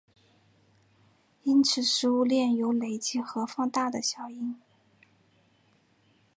[1.43, 4.59] 因此食物链有累积和放大的效应。